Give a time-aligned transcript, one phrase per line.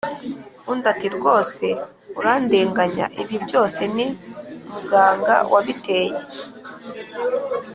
[0.71, 1.65] undi ati: “rwose
[2.19, 4.07] urandenganya ibi byose ni
[4.71, 6.17] muganga wabiteye!